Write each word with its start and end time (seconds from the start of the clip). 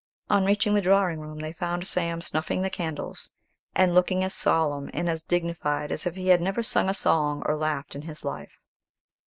On 0.31 0.45
reaching 0.45 0.73
the 0.73 0.81
drawing 0.81 1.19
room, 1.19 1.37
they 1.37 1.53
found 1.53 1.85
Sam 1.85 2.21
snuffing 2.21 2.63
the 2.63 2.71
candles, 2.71 3.33
and 3.75 3.93
looking 3.93 4.23
as 4.23 4.33
solemn 4.33 4.89
and 4.95 5.07
as 5.07 5.21
dignified 5.21 5.91
as 5.91 6.07
if 6.07 6.15
he 6.15 6.29
had 6.29 6.41
never 6.41 6.63
sung 6.63 6.89
a 6.89 6.93
song 6.95 7.43
or 7.45 7.55
laughed 7.55 7.93
in 7.93 8.01
his 8.01 8.25
life. 8.25 8.57